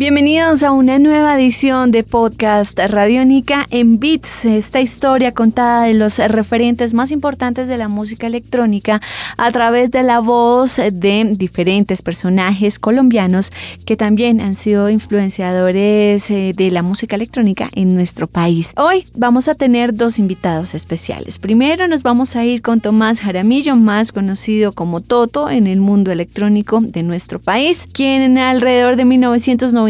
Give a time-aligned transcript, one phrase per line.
[0.00, 6.16] Bienvenidos a una nueva edición de Podcast Radiónica en Beats, esta historia contada de los
[6.16, 9.02] referentes más importantes de la música electrónica
[9.36, 13.52] a través de la voz de diferentes personajes colombianos
[13.84, 18.72] que también han sido influenciadores eh, de la música electrónica en nuestro país.
[18.78, 21.38] Hoy vamos a tener dos invitados especiales.
[21.38, 26.10] Primero nos vamos a ir con Tomás Jaramillo, más conocido como Toto en el mundo
[26.10, 29.89] electrónico de nuestro país, quien alrededor de 1990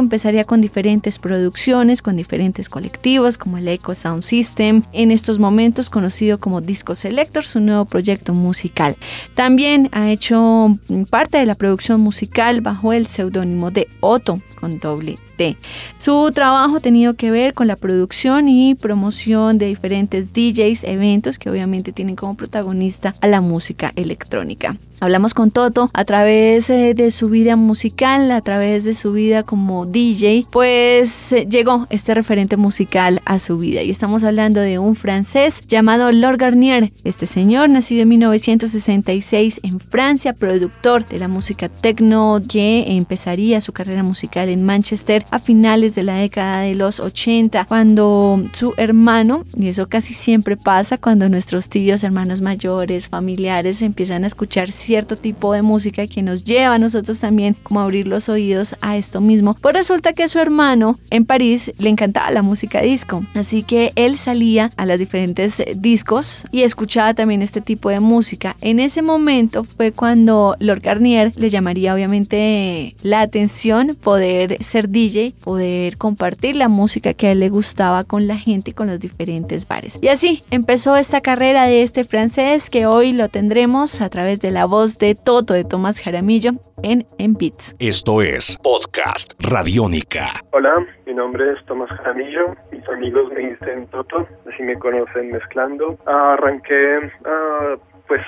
[0.00, 5.90] empezaría con diferentes producciones, con diferentes colectivos como el Echo Sound System, en estos momentos
[5.90, 8.96] conocido como Disco Selector, su nuevo proyecto musical.
[9.34, 10.78] También ha hecho
[11.10, 15.56] parte de la producción musical bajo el seudónimo de Otto con doble T.
[15.98, 21.38] Su trabajo ha tenido que ver con la producción y promoción de diferentes DJs, eventos
[21.38, 24.76] que obviamente tienen como protagonista a la música electrónica.
[25.00, 29.33] Hablamos con Toto a través eh, de su vida musical, a través de su vida
[29.42, 33.82] como DJ, pues eh, llegó este referente musical a su vida.
[33.82, 36.92] Y estamos hablando de un francés llamado Lord Garnier.
[37.04, 43.72] Este señor, nacido en 1966 en Francia, productor de la música techno, que empezaría su
[43.72, 49.44] carrera musical en Manchester a finales de la década de los 80, cuando su hermano,
[49.56, 55.16] y eso casi siempre pasa cuando nuestros tíos, hermanos mayores, familiares empiezan a escuchar cierto
[55.16, 59.13] tipo de música que nos lleva a nosotros también como abrir los oídos a esto
[59.20, 59.54] mismo.
[59.60, 64.18] Pues resulta que su hermano en París le encantaba la música disco, así que él
[64.18, 68.56] salía a los diferentes discos y escuchaba también este tipo de música.
[68.60, 75.34] En ese momento fue cuando Lord Garnier le llamaría obviamente la atención poder ser DJ,
[75.42, 79.00] poder compartir la música que a él le gustaba con la gente y con los
[79.00, 79.98] diferentes bares.
[80.00, 84.50] Y así empezó esta carrera de este francés que hoy lo tendremos a través de
[84.50, 87.74] la voz de Toto de Tomás Jaramillo en En Beats.
[87.78, 89.03] Esto es Podcast
[89.38, 90.30] Radiónica.
[90.52, 90.74] Hola,
[91.06, 92.56] mi nombre es Tomás Jaramillo.
[92.72, 95.98] Mis amigos me dicen Toto, así me conocen mezclando.
[96.06, 97.76] Arranqué a,
[98.08, 98.22] pues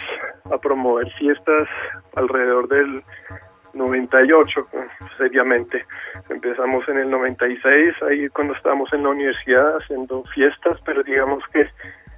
[0.45, 1.69] a promover fiestas
[2.15, 3.03] alrededor del
[3.73, 4.69] 98,
[5.17, 5.85] seriamente.
[6.29, 11.67] Empezamos en el 96, ahí cuando estábamos en la universidad haciendo fiestas, pero digamos que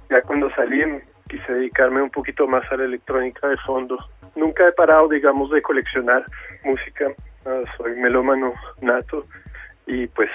[0.09, 0.83] ya cuando salí
[1.29, 3.97] quise dedicarme un poquito más a la electrónica de fondo.
[4.35, 6.25] Nunca he parado, digamos, de coleccionar
[6.63, 7.05] música.
[7.49, 9.25] Ah, soy melómano nato
[9.87, 10.29] y pues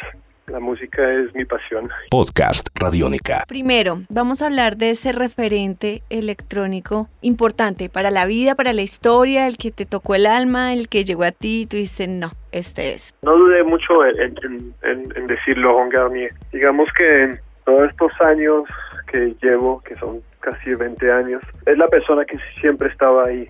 [0.49, 1.89] la música es mi pasión.
[2.11, 3.45] Podcast Radiónica.
[3.47, 9.47] Primero, vamos a hablar de ese referente electrónico importante para la vida, para la historia,
[9.47, 12.33] el que te tocó el alma, el que llegó a ti y tú dices, no,
[12.51, 13.15] este es.
[13.23, 16.35] No dudé mucho en, en, en decirlo, Juan Garnier.
[16.53, 18.65] Digamos que todos estos años
[19.07, 21.43] que llevo, que son casi 20 años.
[21.65, 23.49] Es la persona que siempre estaba ahí.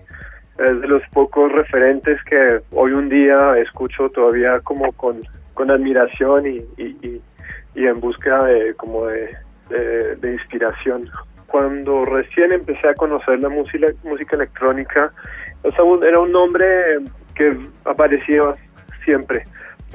[0.57, 5.21] Es de los pocos referentes que hoy un día escucho todavía como con,
[5.53, 7.21] con admiración y, y,
[7.75, 9.35] y, en búsqueda de, como de,
[10.21, 11.09] de, inspiración.
[11.47, 15.11] Cuando recién empecé a conocer la música, música electrónica,
[16.03, 16.65] era un nombre
[17.35, 18.55] que aparecía
[19.03, 19.45] siempre.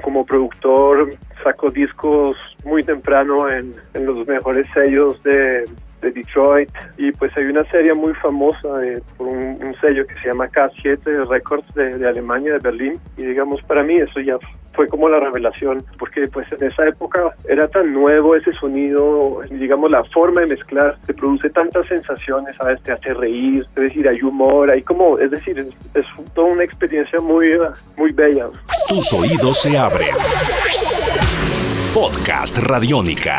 [0.03, 5.65] Como productor sacó discos muy temprano en, en los mejores sellos de,
[6.01, 8.67] de Detroit y pues hay una serie muy famosa
[9.17, 13.61] por un, sello que se llama K7 Records de, de, Alemania, de Berlín y digamos
[13.63, 14.37] para mí eso ya
[14.73, 19.91] fue como la revelación porque pues en esa época era tan nuevo ese sonido, digamos
[19.91, 22.81] la forma de mezclar, se produce tantas sensaciones, ¿sabes?
[22.83, 26.63] Te hace reír, es decir, hay humor, hay como, es decir, es, es toda una
[26.63, 27.51] experiencia muy,
[27.97, 28.47] muy bella.
[28.87, 30.15] Tus oídos se abren.
[31.93, 33.37] Podcast Radiónica.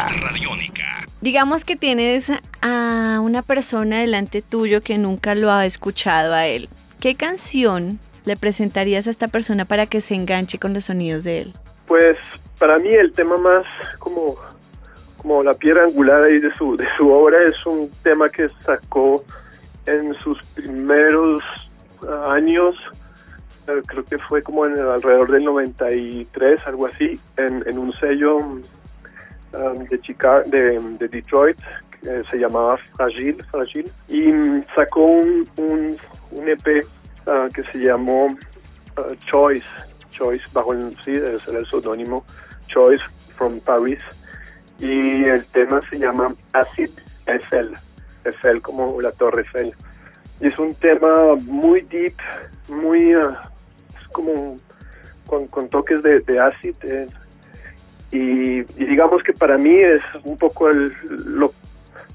[1.21, 6.69] Digamos que tienes a una persona delante tuyo que nunca lo ha escuchado a él.
[7.00, 11.43] ¿Qué canción le presentarías a esta persona para que se enganche con los sonidos de
[11.43, 11.53] él?
[11.87, 12.17] Pues
[12.59, 13.67] para mí el tema más
[13.99, 14.37] como,
[15.19, 19.25] como la piedra angular ahí de su, de su obra es un tema que sacó
[19.87, 21.43] en sus primeros
[22.26, 22.76] años
[23.69, 28.38] eh, creo que fue como en el, alrededor del 93, algo así, en, un sello
[28.38, 28.61] um,
[29.88, 31.59] de, Chicago, de, de, Detroit
[32.02, 35.96] que se llamaba Fragile, Fragile y um, sacó un, un,
[36.32, 36.84] un EP
[37.26, 39.66] uh, que se llamó uh, Choice,
[40.10, 42.25] Choice, bajo el, sí, el seudónimo
[42.66, 43.04] Choice
[43.37, 44.00] from Paris,
[44.78, 46.90] y el tema se llama Acid
[47.26, 47.72] Eiffel,
[48.25, 49.72] Eiffel como la Torre Eiffel.
[50.40, 52.16] Y es un tema muy deep,
[52.69, 53.32] muy uh,
[54.10, 54.56] como
[55.26, 56.75] con, con toques de, de acid.
[58.10, 61.52] y, digamos que para mí es un poco el, lo,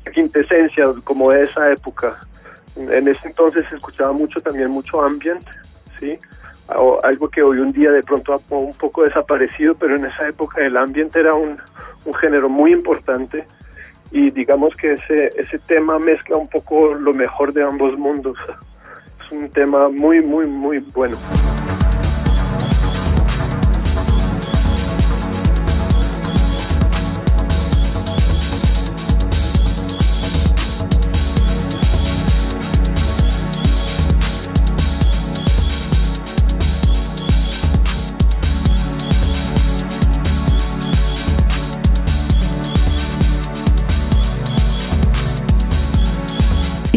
[0.10, 2.20] quintesencia como de esa época.
[2.76, 5.46] En ese entonces se escuchaba mucho también mucho ambient,
[6.00, 6.18] ¿sí?
[7.04, 10.62] algo que hoy un día de pronto ha un poco desaparecido, pero en esa época
[10.62, 11.58] el ambiente era un,
[12.06, 13.46] un género muy importante
[14.12, 18.38] y digamos que ese, ese tema mezcla un poco lo mejor de ambos mundos.
[19.26, 21.18] Es un tema muy, muy, muy bueno.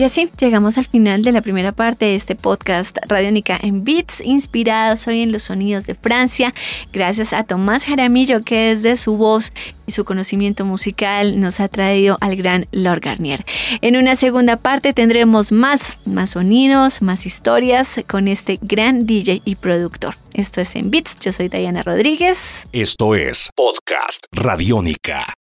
[0.01, 4.23] Y así llegamos al final de la primera parte de este podcast Radiónica en Beats,
[4.23, 6.55] inspirados hoy en los sonidos de Francia,
[6.91, 9.53] gracias a Tomás Jaramillo, que desde su voz
[9.87, 13.45] y su conocimiento musical nos ha traído al gran Lord Garnier.
[13.83, 19.57] En una segunda parte tendremos más, más sonidos, más historias con este gran DJ y
[19.57, 20.15] productor.
[20.33, 22.67] Esto es en Beats, yo soy Diana Rodríguez.
[22.73, 25.35] Esto es Podcast Radiónica.